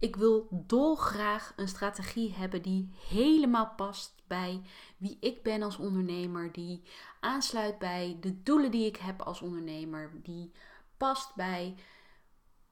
[0.00, 4.62] Ik wil dolgraag een strategie hebben die helemaal past bij
[4.96, 6.82] wie ik ben als ondernemer, die
[7.20, 10.52] aansluit bij de doelen die ik heb als ondernemer, die
[10.96, 11.76] past bij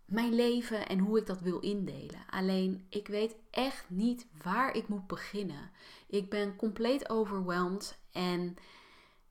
[0.05, 2.27] mijn leven en hoe ik dat wil indelen.
[2.31, 5.71] Alleen ik weet echt niet waar ik moet beginnen.
[6.07, 8.57] Ik ben compleet overweldigd en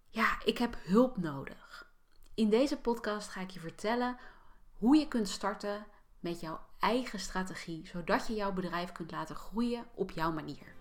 [0.09, 1.91] ja, ik heb hulp nodig.
[2.33, 4.17] In deze podcast ga ik je vertellen
[4.73, 5.85] hoe je kunt starten
[6.19, 10.75] met jouw eigen strategie, zodat je jouw bedrijf kunt laten groeien op jouw manier.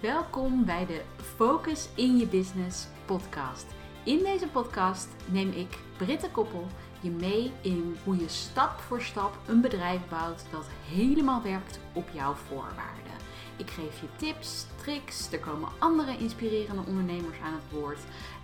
[0.00, 3.66] Welkom bij de Focus in je Business podcast.
[4.04, 6.66] In deze podcast neem ik, Britte Koppel,
[7.00, 12.08] je mee in hoe je stap voor stap een bedrijf bouwt dat helemaal werkt op
[12.12, 13.12] jouw voorwaarden.
[13.56, 17.98] Ik geef je tips, tricks, er komen andere inspirerende ondernemers aan het woord.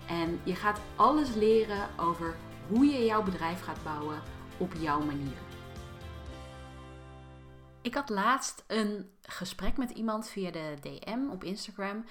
[0.07, 2.37] En je gaat alles leren over
[2.69, 4.23] hoe je jouw bedrijf gaat bouwen
[4.59, 5.48] op jouw manier.
[7.88, 12.04] Ik had laatst een gesprek met iemand via de DM op Instagram.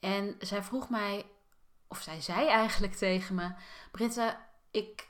[0.00, 1.26] En zij vroeg mij,
[1.88, 3.52] of zij zei eigenlijk tegen me:
[3.90, 4.36] Britte,
[4.70, 5.08] ik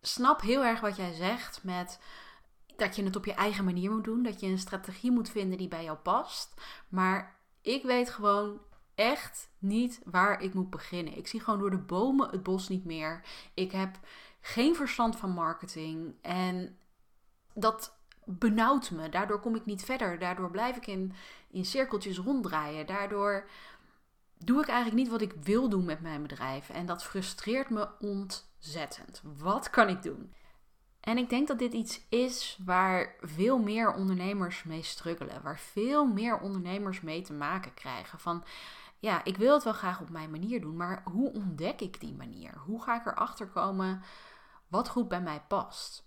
[0.00, 2.00] snap heel erg wat jij zegt met
[2.76, 4.22] dat je het op je eigen manier moet doen.
[4.22, 6.60] Dat je een strategie moet vinden die bij jou past.
[6.88, 8.60] Maar ik weet gewoon
[8.94, 11.16] echt niet waar ik moet beginnen.
[11.16, 13.24] Ik zie gewoon door de bomen het bos niet meer.
[13.54, 13.98] Ik heb
[14.40, 16.14] geen verstand van marketing.
[16.22, 16.78] En
[17.54, 17.95] dat
[18.26, 19.08] benauwt me.
[19.08, 20.18] Daardoor kom ik niet verder.
[20.18, 21.12] Daardoor blijf ik in,
[21.50, 22.86] in cirkeltjes ronddraaien.
[22.86, 23.48] Daardoor
[24.38, 26.70] doe ik eigenlijk niet wat ik wil doen met mijn bedrijf.
[26.70, 29.22] En dat frustreert me ontzettend.
[29.36, 30.34] Wat kan ik doen?
[31.00, 35.42] En ik denk dat dit iets is waar veel meer ondernemers mee struggelen.
[35.42, 38.18] Waar veel meer ondernemers mee te maken krijgen.
[38.18, 38.44] Van
[38.98, 42.14] ja, ik wil het wel graag op mijn manier doen, maar hoe ontdek ik die
[42.14, 42.58] manier?
[42.58, 44.02] Hoe ga ik erachter komen
[44.68, 46.05] wat goed bij mij past?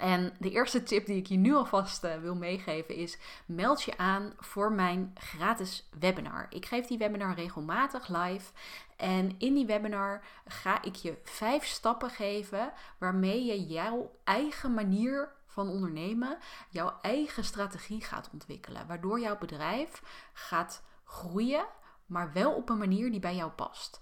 [0.00, 3.98] En de eerste tip die ik je nu alvast uh, wil meegeven is: meld je
[3.98, 6.46] aan voor mijn gratis webinar.
[6.48, 8.52] Ik geef die webinar regelmatig live.
[8.96, 15.32] En in die webinar ga ik je vijf stappen geven waarmee je jouw eigen manier
[15.46, 16.38] van ondernemen,
[16.68, 18.86] jouw eigen strategie gaat ontwikkelen.
[18.86, 20.02] Waardoor jouw bedrijf
[20.32, 21.66] gaat groeien,
[22.06, 24.00] maar wel op een manier die bij jou past.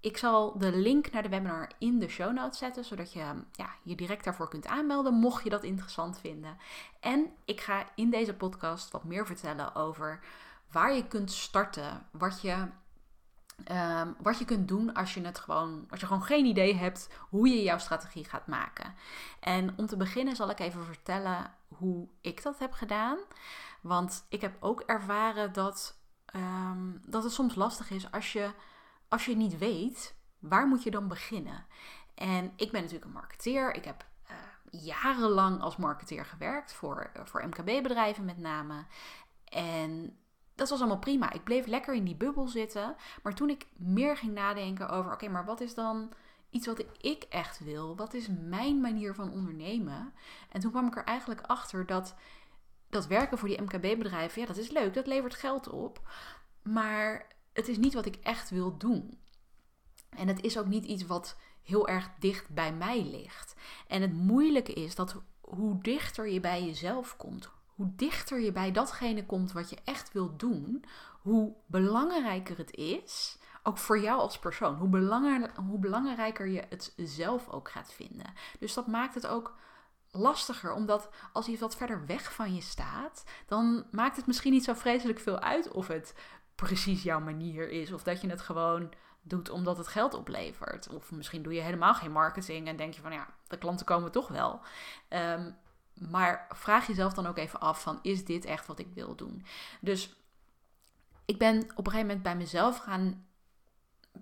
[0.00, 3.70] Ik zal de link naar de webinar in de show notes zetten, zodat je ja,
[3.82, 6.58] je direct daarvoor kunt aanmelden, mocht je dat interessant vinden.
[7.00, 10.20] En ik ga in deze podcast wat meer vertellen over
[10.70, 12.68] waar je kunt starten, wat je,
[13.72, 17.08] um, wat je kunt doen als je, het gewoon, als je gewoon geen idee hebt
[17.28, 18.94] hoe je jouw strategie gaat maken.
[19.40, 23.18] En om te beginnen zal ik even vertellen hoe ik dat heb gedaan.
[23.80, 25.98] Want ik heb ook ervaren dat,
[26.34, 28.50] um, dat het soms lastig is als je
[29.08, 31.66] als je niet weet, waar moet je dan beginnen?
[32.14, 33.74] En ik ben natuurlijk een marketeer.
[33.74, 34.36] Ik heb uh,
[34.82, 38.84] jarenlang als marketeer gewerkt voor, uh, voor MKB-bedrijven met name.
[39.44, 40.18] En
[40.54, 41.32] dat was allemaal prima.
[41.32, 42.96] Ik bleef lekker in die bubbel zitten.
[43.22, 46.12] Maar toen ik meer ging nadenken over: oké, maar wat is dan
[46.50, 47.96] iets wat ik echt wil?
[47.96, 50.12] Wat is mijn manier van ondernemen?
[50.50, 52.14] En toen kwam ik er eigenlijk achter dat
[52.90, 56.00] dat werken voor die MKB-bedrijven, ja, dat is leuk, dat levert geld op.
[56.62, 59.18] Maar het is niet wat ik echt wil doen.
[60.08, 63.54] En het is ook niet iets wat heel erg dicht bij mij ligt.
[63.86, 68.72] En het moeilijke is dat hoe dichter je bij jezelf komt, hoe dichter je bij
[68.72, 70.84] datgene komt wat je echt wil doen,
[71.22, 77.48] hoe belangrijker het is, ook voor jou als persoon, hoe, hoe belangrijker je het zelf
[77.48, 78.32] ook gaat vinden.
[78.58, 79.56] Dus dat maakt het ook
[80.10, 84.64] lastiger, omdat als iets wat verder weg van je staat, dan maakt het misschien niet
[84.64, 86.14] zo vreselijk veel uit of het
[86.56, 87.92] precies jouw manier is.
[87.92, 90.88] Of dat je het gewoon doet omdat het geld oplevert.
[90.88, 94.12] Of misschien doe je helemaal geen marketing en denk je van ja, de klanten komen
[94.12, 94.60] toch wel.
[95.08, 95.50] Ehm,
[95.94, 99.44] maar vraag jezelf dan ook even af van is dit echt wat ik wil doen?
[99.80, 100.16] Dus
[101.24, 103.26] ik ben op een gegeven moment bij mezelf gaan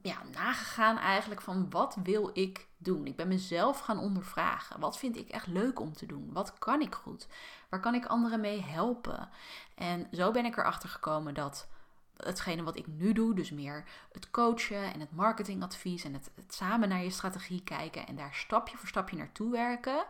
[0.03, 3.07] ja, nagegaan eigenlijk van wat wil ik doen?
[3.07, 4.81] Ik ben mezelf gaan ondervragen.
[4.81, 6.33] Wat vind ik echt leuk om te doen?
[6.33, 7.27] Wat kan ik goed?
[7.69, 9.29] Waar kan ik anderen mee helpen?
[9.75, 11.69] En zo ben ik erachter gekomen dat
[12.17, 16.55] hetgene wat ik nu doe, dus meer het coachen en het marketingadvies en het, het,
[16.55, 20.07] samen naar je strategie kijken en daar stapje voor stapje naartoe werken,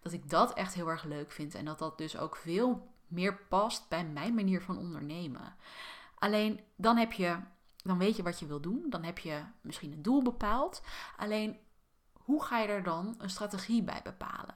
[0.00, 3.36] dat ik dat echt heel erg leuk vind en dat dat dus ook veel meer
[3.48, 5.54] past bij mijn manier van ondernemen.
[6.14, 7.38] Alleen dan heb je,
[7.76, 10.82] dan weet je wat je wil doen, dan heb je misschien een doel bepaald.
[11.16, 11.58] Alleen
[12.12, 14.54] hoe ga je er dan een strategie bij bepalen?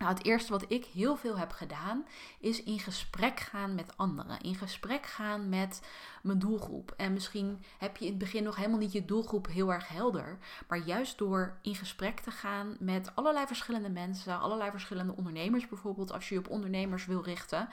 [0.00, 2.06] Nou, het eerste wat ik heel veel heb gedaan,
[2.38, 4.40] is in gesprek gaan met anderen.
[4.40, 5.82] In gesprek gaan met
[6.22, 6.94] mijn doelgroep.
[6.96, 10.38] En misschien heb je in het begin nog helemaal niet je doelgroep heel erg helder.
[10.68, 16.12] Maar juist door in gesprek te gaan met allerlei verschillende mensen, allerlei verschillende ondernemers bijvoorbeeld,
[16.12, 17.68] als je je op ondernemers wil richten,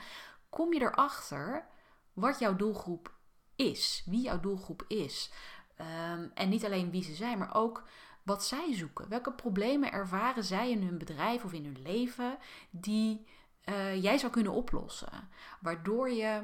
[0.48, 1.66] kom je erachter
[2.12, 3.12] wat jouw doelgroep
[3.56, 4.02] is.
[4.06, 5.30] Wie jouw doelgroep is.
[5.76, 7.84] Ehm, en niet alleen wie ze zijn, maar ook
[8.28, 9.08] wat zij zoeken.
[9.08, 12.38] Welke problemen ervaren zij in hun bedrijf of in hun leven
[12.70, 13.26] die
[13.64, 15.28] uh, jij zou kunnen oplossen.
[15.60, 16.42] Waardoor je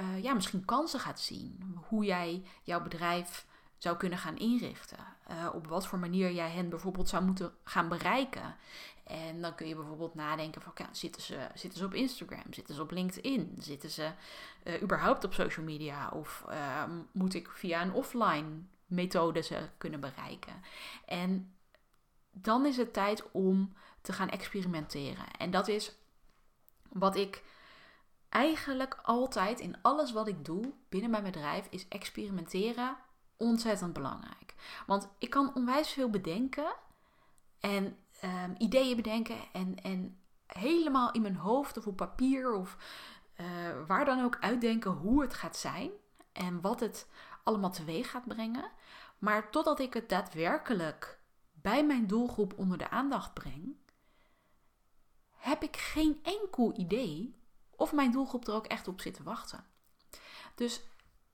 [0.00, 1.78] uh, ja, misschien kansen gaat zien.
[1.88, 3.46] Hoe jij jouw bedrijf
[3.78, 4.98] zou kunnen gaan inrichten.
[5.30, 8.56] Uh, op wat voor manier jij hen bijvoorbeeld zou moeten gaan bereiken.
[9.04, 12.52] En dan kun je bijvoorbeeld nadenken van, ja, zitten, ze, zitten ze op Instagram?
[12.52, 13.56] Zitten ze op LinkedIn?
[13.58, 14.10] Zitten ze
[14.82, 16.08] überhaupt op social media?
[16.08, 16.44] Of
[17.12, 20.62] moet ik via een offline methode ze kunnen bereiken?
[21.06, 21.54] En
[22.30, 25.30] dan is het tijd om te gaan experimenteren.
[25.38, 25.96] En dat is
[26.88, 27.44] wat ik
[28.28, 32.96] eigenlijk altijd in alles wat ik doe binnen mijn bedrijf, is experimenteren
[33.36, 34.54] ontzettend belangrijk.
[34.86, 36.74] Want ik kan onwijs veel bedenken
[37.60, 42.76] en um, ideeën bedenken en, en helemaal in mijn hoofd of op papier of
[43.40, 43.46] uh,
[43.86, 45.90] waar dan ook uitdenken hoe het gaat zijn
[46.32, 47.08] en wat het
[47.48, 48.70] allemaal teweeg gaat brengen.
[49.18, 51.18] Maar totdat ik het daadwerkelijk
[51.52, 53.76] bij mijn doelgroep onder de aandacht breng,
[55.30, 57.34] heb ik geen enkel idee
[57.70, 59.64] of mijn doelgroep er ook echt op zit te wachten.
[60.54, 60.80] Dus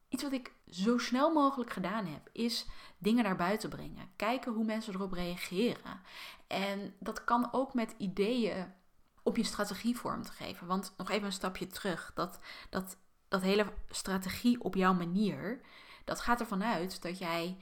[0.09, 2.67] iets wat ik zo snel mogelijk gedaan heb, is
[2.99, 4.11] dingen naar buiten brengen.
[4.17, 6.01] Kijken hoe mensen erop reageren.
[6.47, 8.73] En dat kan ook met ideeën
[9.23, 10.67] op je strategie vorm te geven.
[10.67, 12.13] Want nog even een stapje terug.
[12.15, 12.39] Dat,
[12.71, 12.97] dat,
[13.29, 15.61] dat hele strategie op jouw manier,
[16.05, 17.59] dat gaat ervan uit dat jij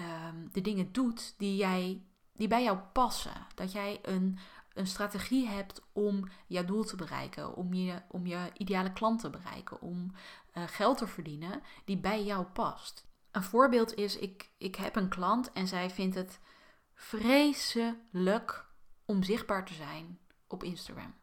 [0.00, 2.02] um, de dingen doet die, jij,
[2.32, 3.46] die bij jou passen.
[3.54, 4.38] Dat jij een,
[4.72, 9.30] een strategie hebt om jouw doel te bereiken, om je, om je ideale klant te
[9.30, 10.12] bereiken, om
[10.54, 13.06] uh, geld te verdienen die bij jou past.
[13.30, 16.40] Een voorbeeld is, ik, ik heb een klant en zij vindt het
[16.94, 18.66] vreselijk
[19.04, 21.14] om zichtbaar te zijn op Instagram.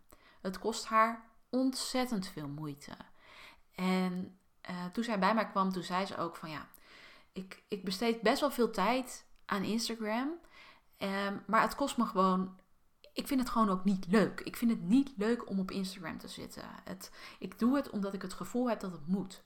[0.41, 2.91] Het kost haar ontzettend veel moeite.
[3.75, 4.37] En
[4.69, 6.67] uh, toen zij bij mij kwam, toen zei ze ook van ja,
[7.33, 10.31] ik, ik besteed best wel veel tijd aan Instagram.
[10.97, 12.55] Um, maar het kost me gewoon
[13.13, 14.41] ik vind het gewoon ook niet leuk.
[14.41, 16.63] Ik vind het niet leuk om op Instagram te zitten.
[16.83, 19.43] Het, ik doe het omdat ik het gevoel heb dat het moet.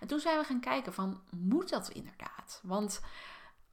[0.00, 2.60] En toen zijn we gaan kijken van, moet dat inderdaad?
[2.62, 3.00] Want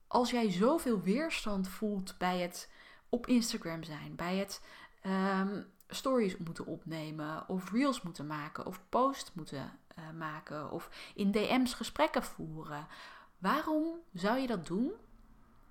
[0.08, 2.72] als jij zoveel weerstand voelt bij het
[3.10, 4.62] op Instagram zijn, bij het
[5.06, 9.80] um, stories moeten opnemen, of reels moeten maken, of posts moeten
[10.18, 12.88] maken, of in DM's gesprekken voeren,
[13.38, 14.92] waarom zou je dat doen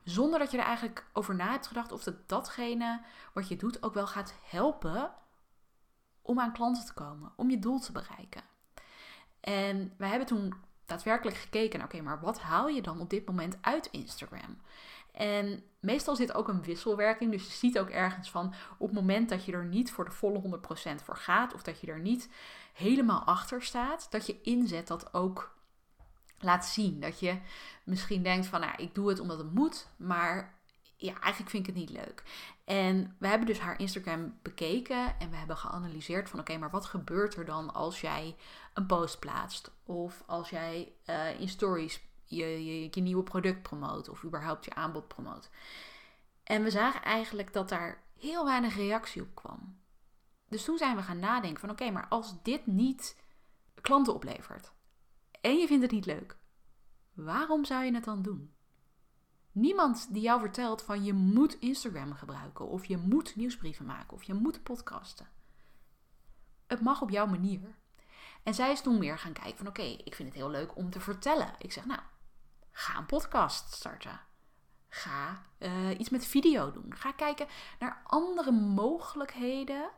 [0.04, 3.00] zonder dat je er eigenlijk over na hebt gedacht of dat datgene
[3.32, 5.12] wat je doet ook wel gaat helpen
[6.22, 8.42] om aan klanten te komen, om je doel te bereiken.
[9.40, 10.54] En wij hebben toen
[10.84, 14.58] daadwerkelijk gekeken, oké, maar wat haal je dan op dit moment uit Instagram?
[15.14, 19.28] En meestal zit ook een wisselwerking, dus je ziet ook ergens van op het moment
[19.28, 20.60] dat je er niet voor de volle
[20.98, 22.28] 100% voor gaat, of dat je er niet
[22.72, 25.54] helemaal achter staat, dat je inzet dat ook
[26.38, 27.00] laat zien.
[27.00, 27.38] Dat je
[27.84, 30.54] misschien denkt van, nou, ik doe het omdat het moet, maar
[30.96, 32.22] ja, eigenlijk vind ik het niet leuk.
[32.64, 36.84] En we hebben dus haar Instagram bekeken en we hebben geanalyseerd van, oké, maar wat
[36.84, 38.36] gebeurt er dan als jij
[38.74, 39.70] een post plaatst?
[39.84, 42.00] Of als jij uh, in stories
[42.36, 45.50] je, je, nieuwe product promoot of überhaupt je aanbod promoot.
[46.42, 49.78] En we zagen eigenlijk dat daar heel weinig reactie op kwam.
[50.48, 53.20] Dus toen zijn we gaan nadenken van oké, maar als dit niet
[53.80, 54.72] klanten oplevert,
[55.40, 56.36] en je vindt het niet leuk,
[57.12, 58.54] waarom zou je het dan doen?
[59.52, 64.22] Niemand die jou vertelt van je moet Instagram gebruiken, of je moet nieuwsbrieven maken, of
[64.22, 65.28] je moet podcasten.
[66.66, 67.76] Het mag op jouw manier.
[68.42, 70.90] En zij is toen meer gaan kijken van oké, ik vind het heel leuk om
[70.90, 71.54] te vertellen.
[71.58, 72.00] Ik zeg nou,
[72.74, 74.20] ga een podcast starten.
[74.88, 76.94] Ga uh, iets met video doen.
[76.96, 77.46] Ga kijken
[77.78, 79.90] naar andere mogelijkheden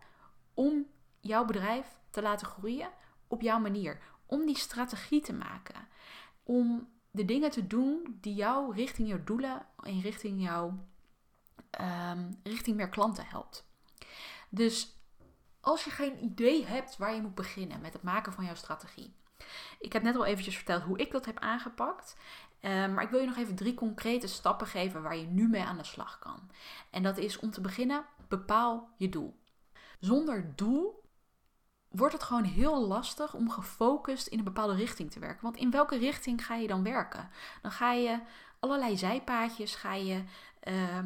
[0.54, 0.87] om
[1.21, 2.90] jouw bedrijf te laten groeien
[3.28, 5.88] op jouw manier om die strategie te maken.
[6.42, 10.87] Om de dingen te doen die jou richting jouw doelen en richting jouw
[11.80, 13.66] um, richting meer klanten helpt.
[14.49, 14.97] Dus
[15.61, 19.16] als je geen idee hebt waar je moet beginnen met het maken van jouw strategie.
[19.78, 22.16] Ik heb net al eventjes verteld hoe ik dat heb aangepakt.
[22.61, 25.63] Um, maar ik wil je nog even drie concrete stappen geven waar je nu mee
[25.63, 26.51] aan de slag kan.
[26.91, 29.41] En dat is om te beginnen, bepaal je doel.
[30.01, 31.05] Zonder doel
[31.89, 35.43] wordt het gewoon heel lastig om gefocust in een bepaalde richting te werken.
[35.43, 37.31] Want in welke richting ga je dan werken?
[37.63, 38.21] Dan ga je
[38.59, 40.23] allerlei zijpaadjes ga je,
[40.65, 40.99] uh,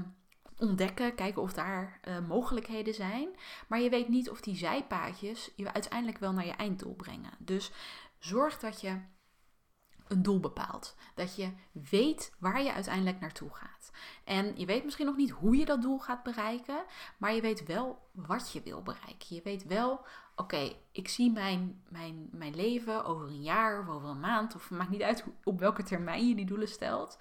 [0.58, 3.28] ontdekken, kijken of daar eh, mogelijkheden zijn.
[3.68, 7.30] Maar je weet niet of die zijpaadjes je uiteindelijk wel naar je einddoel brengen.
[7.38, 7.72] Dus
[8.18, 9.00] zorg dat je
[10.10, 10.96] een doel bepaalt.
[11.14, 13.90] Dat je weet waar je uiteindelijk naartoe gaat.
[14.24, 16.84] En je weet misschien nog niet hoe je dat doel gaat bereiken,
[17.18, 19.36] maar je weet wel wat je wil bereiken.
[19.36, 24.08] Je weet wel, oké, ik zie mijn, mijn, mijn leven over een jaar of over
[24.08, 27.18] een maand, of het maakt niet uit op welke termijn je die doelen stelt.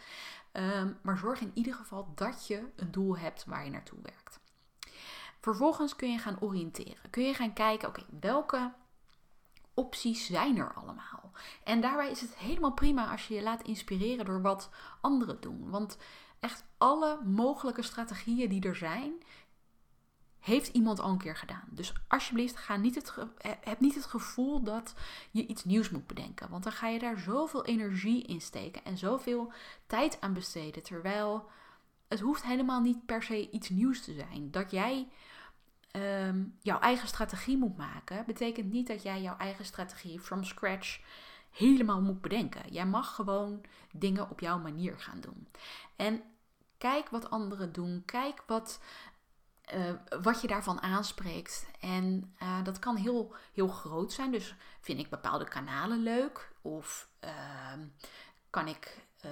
[0.51, 4.39] Ehm, maar zorg in ieder geval dat je een doel hebt waar je naartoe werkt.
[5.39, 7.09] Vervolgens kun je gaan oriënteren.
[7.09, 8.73] Kun je gaan kijken, oké, welke
[9.73, 11.18] opties zijn er allemaal?
[11.63, 14.69] En daarbij is het helemaal prima als je je laat inspireren door wat
[15.01, 15.69] anderen doen.
[15.69, 15.97] Want
[16.39, 19.13] echt alle mogelijke strategieën die er zijn,
[20.39, 21.67] heeft iemand al een keer gedaan.
[21.69, 23.13] Dus alsjeblieft, ga niet het
[23.61, 24.93] heb niet het gevoel dat
[25.31, 26.49] je iets nieuws moet bedenken.
[26.49, 29.51] Want dan ga je daar zoveel energie in steken en zoveel
[29.87, 30.83] tijd aan besteden.
[30.83, 31.49] Terwijl
[32.07, 34.51] het hoeft helemaal niet per se iets nieuws te zijn.
[34.51, 35.07] Dat jij
[35.91, 40.99] Ehm, jouw eigen strategie moet maken, betekent niet dat jij jouw eigen strategie from scratch
[41.51, 42.71] helemaal moet bedenken.
[42.71, 45.47] Jij mag gewoon dingen op jouw manier gaan doen.
[45.95, 46.23] En
[46.77, 48.03] kijk wat anderen doen.
[48.05, 48.79] Kijk wat,
[49.73, 49.91] uh,
[50.21, 51.67] wat je daarvan aanspreekt.
[51.79, 54.31] En uh, dat kan heel, heel groot zijn.
[54.31, 56.51] Dus vind ik bepaalde kanalen leuk?
[56.61, 57.31] Of uh,
[58.49, 59.31] kan ik uh,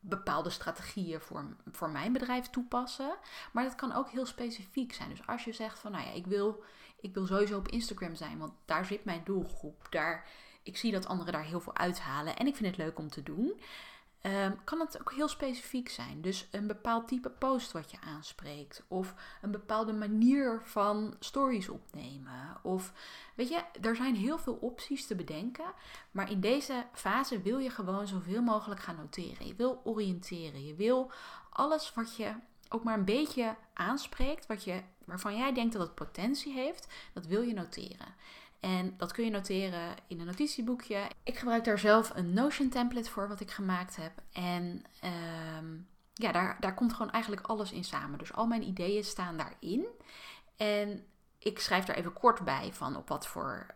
[0.00, 3.16] bepaalde strategieën voor, voor mijn bedrijf toepassen.
[3.52, 5.08] Maar dat kan ook heel specifiek zijn.
[5.08, 6.64] Dus als je zegt van nou ja, ik wil,
[7.00, 9.86] ik wil sowieso op Instagram zijn, want daar zit mijn doelgroep.
[9.90, 10.28] Daar,
[10.66, 13.22] ik zie dat anderen daar heel veel uithalen en ik vind het leuk om te
[13.22, 13.60] doen.
[14.20, 16.22] Ehm, kan het ook heel specifiek zijn.
[16.22, 18.84] Dus een bepaald type post wat je aanspreekt.
[18.88, 22.58] Of een bepaalde manier van stories opnemen.
[22.62, 22.92] Of
[23.34, 25.72] weet je, er zijn heel veel opties te bedenken.
[26.10, 29.46] Maar in deze fase wil je gewoon zoveel mogelijk gaan noteren.
[29.46, 30.66] Je wil oriënteren.
[30.66, 31.10] Je wil
[31.50, 32.34] alles wat je
[32.68, 34.46] ook maar een beetje aanspreekt.
[34.46, 36.86] Wat je, waarvan jij denkt dat het potentie heeft.
[37.12, 38.14] Dat wil je noteren.
[38.66, 41.10] En dat kun je noteren in een notitieboekje.
[41.22, 44.12] Ik gebruik daar zelf een Notion template voor wat ik gemaakt heb.
[44.32, 45.76] En ehm,
[46.14, 48.18] ja, daar, daar komt gewoon eigenlijk alles in samen.
[48.18, 49.86] Dus al mijn ideeën staan daarin.
[50.56, 51.04] En
[51.38, 53.66] ik schrijf daar even kort bij van op wat voor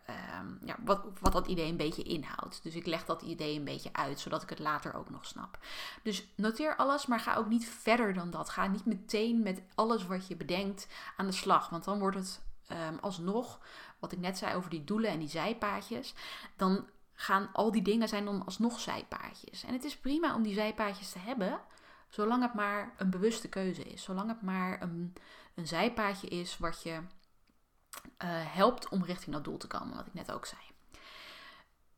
[0.41, 2.63] um, ja, wat, wat dat idee een beetje inhoudt.
[2.63, 5.59] Dus ik leg dat idee een beetje uit, zodat ik het later ook nog snap.
[6.03, 8.49] Dus noteer alles, maar ga ook niet verder dan dat.
[8.49, 11.69] Ga niet meteen met alles wat je bedenkt aan de slag.
[11.69, 12.41] Want dan wordt het
[12.73, 13.61] um, alsnog
[14.01, 16.15] wat ik net zei over die doelen en die zijpaadjes,
[16.57, 19.65] dan gaan al die dingen zijn dan alsnog zijpaadjes.
[19.65, 21.61] En het is prima om die zijpaadjes te hebben,
[22.09, 24.03] zolang het maar een bewuste keuze is.
[24.03, 25.15] Zolang het maar een,
[25.55, 27.03] een zijpaadje is wat je uh,
[28.55, 30.61] helpt om richting dat doel te komen, wat ik net ook zei.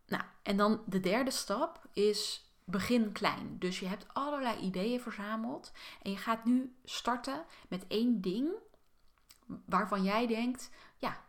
[0.06, 3.58] Nou, en dan de derde stap is begin klein.
[3.58, 8.50] Dus je hebt allerlei ideeën verzameld en je gaat nu starten met één ding
[9.66, 11.24] waarvan jij denkt, ja,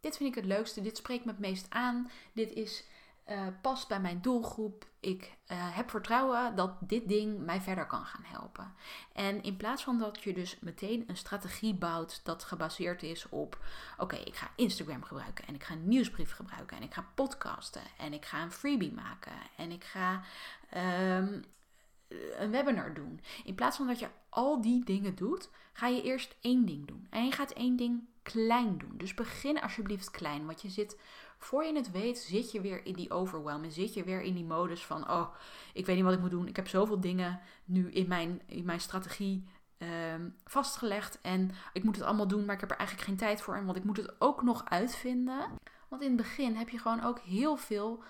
[0.00, 2.84] dit vind ik het leukste, dit spreekt me het meest aan, dit is,
[3.30, 4.86] uh, past bij mijn doelgroep.
[5.00, 8.74] Ik uh, heb vertrouwen dat dit ding mij verder kan gaan helpen.
[9.12, 13.58] En in plaats van dat je dus meteen een strategie bouwt dat gebaseerd is op:
[13.98, 17.82] oké, ik ga Instagram gebruiken en ik ga een nieuwsbrief gebruiken en ik ga podcasten
[17.98, 20.22] en ik ga een freebie maken en ik ga
[21.16, 21.44] um,
[22.38, 23.20] een webinar doen.
[23.44, 27.06] In plaats van dat je al die dingen doet, ga je eerst één ding doen.
[27.10, 28.92] En je gaat één ding klein doen.
[28.96, 30.46] Dus begin alsjeblieft klein.
[30.46, 31.00] Want je zit,
[31.38, 33.64] voor je het weet, zit je weer in die overwhelm.
[33.64, 35.34] En zit je weer in die modus van, oh,
[35.72, 36.48] ik weet niet wat ik moet doen.
[36.48, 39.44] Ik heb zoveel dingen nu in mijn, in mijn strategie
[40.14, 41.20] um, vastgelegd.
[41.20, 43.54] En ik moet het allemaal doen, maar ik heb er eigenlijk geen tijd voor.
[43.54, 45.46] En want ik moet het ook nog uitvinden.
[45.88, 48.02] Want in het begin heb je gewoon ook heel veel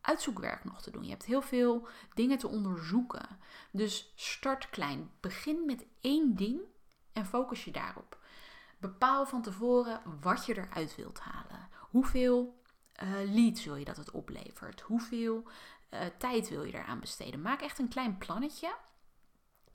[0.00, 1.04] uitzoekwerk nog te doen.
[1.04, 3.38] Je hebt heel veel dingen te onderzoeken.
[3.70, 5.10] Dus start klein.
[5.20, 6.60] Begin met één ding
[7.12, 8.18] en focus je daarop.
[8.78, 11.68] Bepaal van tevoren wat je eruit wilt halen.
[11.90, 12.62] Hoeveel
[13.02, 14.80] uh, leads wil je dat het oplevert?
[14.80, 15.48] Hoeveel
[15.90, 17.42] uh, tijd wil je eraan besteden?
[17.42, 18.74] Maak echt een klein plannetje.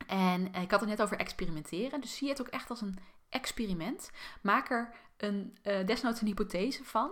[0.06, 2.00] En uh, ik had het net over experimenteren.
[2.00, 2.98] Dus zie het ook echt als een
[3.28, 4.10] experiment.
[4.40, 7.10] Maak er een, uh, desnoods een hypothese van.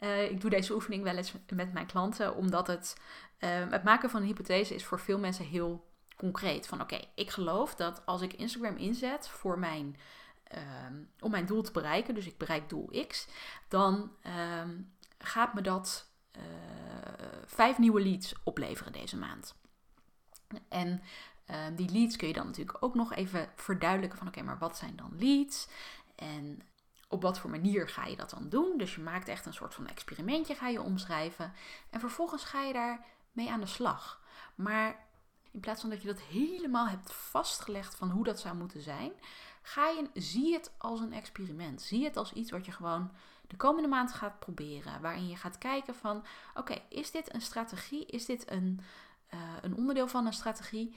[0.00, 2.96] Uh, ik doe deze oefening wel eens met mijn klanten, omdat het,
[3.40, 6.66] uh, het maken van een hypothese is voor veel mensen heel concreet.
[6.66, 9.96] Van oké, ik geloof dat als ik Instagram inzet voor mijn,
[10.44, 13.28] ehm, om mijn doel te bereiken, dus ik bereik doel X,
[13.68, 14.80] dan ehm,
[15.18, 16.10] gaat me dat
[17.46, 19.54] vijf nieuwe leads opleveren deze maand.
[20.68, 21.02] En
[21.46, 24.76] ehm, die leads kun je dan natuurlijk ook nog even verduidelijken van oké, maar wat
[24.76, 25.68] zijn dan leads?
[26.14, 26.62] En
[27.08, 28.78] op wat voor manier ga je dat dan doen?
[28.78, 31.52] Dus je maakt echt een soort van experimentje, ga je omschrijven.
[31.90, 34.20] En vervolgens ga je daar mee aan de slag.
[34.54, 35.04] Maar
[35.50, 39.12] in plaats van dat je dat helemaal hebt vastgelegd van hoe dat zou moeten zijn,
[39.62, 41.82] ga je, zie het als een experiment.
[41.82, 43.10] Zie het als iets wat je gewoon
[43.46, 45.00] de komende maand gaat proberen.
[45.00, 46.24] Waarin je gaat kijken van,
[46.54, 48.06] oké, is dit een strategie?
[48.06, 48.80] Is dit een,
[49.34, 50.96] uh, een onderdeel van een strategie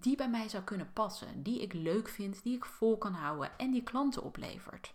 [0.00, 1.42] die bij mij zou kunnen passen?
[1.42, 4.94] Die ik leuk vind, die ik vol kan houden en die klanten oplevert.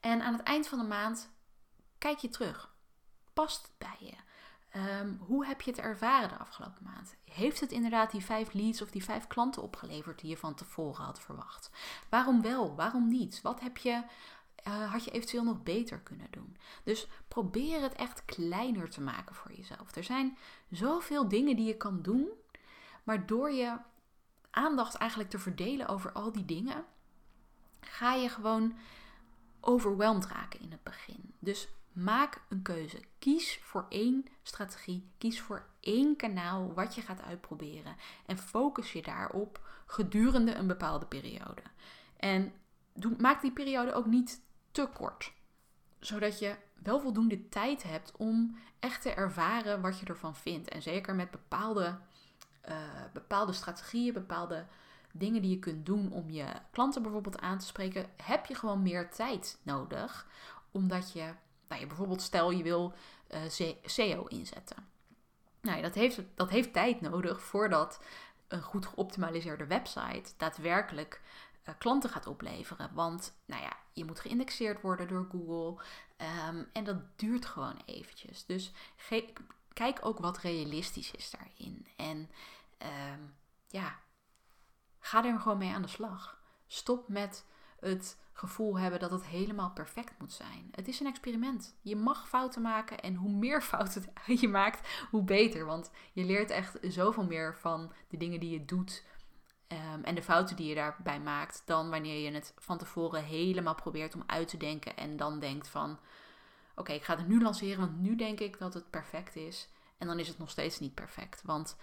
[0.00, 1.30] En aan het eind van de maand
[1.98, 2.74] kijk je terug.
[3.32, 4.14] Past het bij je?
[5.00, 7.16] Um, hoe heb je het ervaren de afgelopen maand?
[7.24, 11.04] Heeft het inderdaad die vijf leads of die vijf klanten opgeleverd die je van tevoren
[11.04, 11.70] had verwacht?
[12.08, 12.74] Waarom wel?
[12.74, 13.42] Waarom niet?
[13.42, 14.02] Wat heb je,
[14.66, 16.56] uh, had je eventueel nog beter kunnen doen?
[16.84, 19.96] Dus probeer het echt kleiner te maken voor jezelf.
[19.96, 20.38] Er zijn
[20.70, 22.28] zoveel dingen die je kan doen,
[23.04, 23.78] maar door je
[24.50, 26.84] aandacht eigenlijk te verdelen over al die dingen,
[27.80, 28.76] ga je gewoon
[29.60, 31.34] overweldigd raken in het begin.
[31.38, 33.00] Dus Maak een keuze.
[33.18, 35.10] Kies voor één strategie.
[35.18, 37.96] Kies voor één kanaal wat je gaat uitproberen.
[38.26, 41.62] En focus je daarop gedurende een bepaalde periode.
[42.16, 42.52] En
[43.18, 45.32] maak die periode ook niet te kort.
[46.00, 50.68] Zodat je wel voldoende tijd hebt om echt te ervaren wat je ervan vindt.
[50.68, 51.98] En zeker met bepaalde,
[52.68, 52.74] uh,
[53.12, 54.66] bepaalde strategieën, bepaalde
[55.12, 58.82] dingen die je kunt doen om je klanten bijvoorbeeld aan te spreken, heb je gewoon
[58.82, 60.26] meer tijd nodig.
[60.70, 61.32] Omdat je
[61.68, 62.94] nou, je bijvoorbeeld stel je wil
[63.30, 64.76] uh, eh, SEO inzetten.
[65.60, 68.00] Nou, dat, heeft, dat heeft tijd nodig voordat
[68.48, 71.20] een goed geoptimaliseerde website daadwerkelijk
[71.68, 72.90] uh, klanten gaat opleveren.
[72.92, 75.82] Want nou ja, je moet geïndexeerd worden door Google.
[76.48, 78.46] Um, en dat duurt gewoon eventjes.
[78.46, 78.72] Dus
[79.74, 81.86] kijk ook wat realistisch is daarin.
[81.96, 82.30] En
[83.12, 83.34] um,
[83.68, 83.98] ja,
[84.98, 86.42] ga er gewoon mee aan de slag.
[86.66, 87.46] Stop met
[87.80, 90.68] het gevoel hebben dat het helemaal perfect moet zijn.
[90.70, 91.76] Het is een experiment.
[91.80, 94.04] Je mag fouten maken en hoe meer fouten
[94.40, 95.64] je maakt, hoe beter.
[95.64, 99.04] Want je leert echt zoveel meer van de dingen die je doet
[99.66, 103.74] ehm, en de fouten die je daarbij maakt, dan wanneer je het van tevoren helemaal
[103.74, 105.98] probeert om uit te denken en dan denkt van,
[106.74, 109.68] oké, ik ga het nu lanceren, want nu denk ik dat het perfect is.
[109.98, 111.42] En dan is het nog steeds niet perfect.
[111.42, 111.76] Want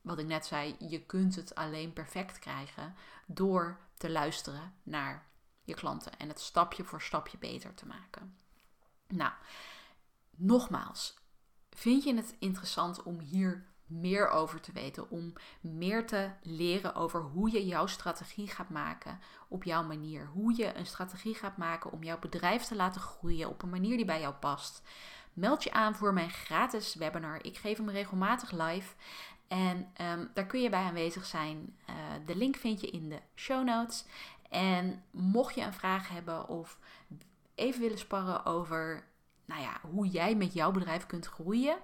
[0.00, 2.94] wat ik net zei, je kunt het alleen perfect krijgen
[3.26, 5.26] door te luisteren naar
[5.64, 8.36] je klanten en het stapje voor stapje beter te maken.
[9.06, 9.32] Nou,
[10.30, 11.14] nogmaals,
[11.70, 17.20] vind je het interessant om hier meer over te weten, om meer te leren over
[17.20, 20.26] hoe je jouw strategie gaat maken op jouw manier.
[20.26, 23.96] Hoe je een strategie gaat maken om jouw bedrijf te laten groeien op een manier
[23.96, 24.82] die bij jou past.
[25.32, 27.44] Meld je aan voor mijn gratis webinar.
[27.44, 28.94] Ik geef hem regelmatig live.
[29.48, 31.76] En ehm, daar kun je bij aanwezig zijn.
[31.90, 31.94] Uh,
[32.26, 34.04] de link vind je in de show notes.
[34.48, 36.78] En mocht je een vraag hebben of
[37.54, 39.04] even willen sparren over
[39.48, 41.78] nou ja, hoe jij met jouw bedrijf kunt groeien,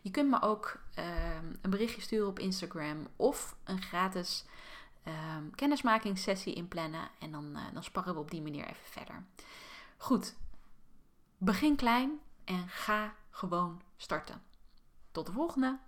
[0.00, 4.44] je kunt me ook ehm, een berichtje sturen op Instagram of een gratis
[5.04, 7.08] um, kennismakingssessie inplannen.
[7.18, 9.24] En dan, uh, dan sparren we op die manier even verder.
[9.96, 10.34] Goed,
[11.38, 14.42] begin klein en ga gewoon starten.
[15.12, 15.78] Tot de volgende!